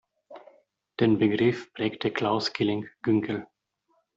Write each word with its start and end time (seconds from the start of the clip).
Den 0.99 1.19
Begriff 1.19 1.71
prägte 1.73 2.09
Claus 2.09 2.53
Killing-Günkel. 2.53 3.45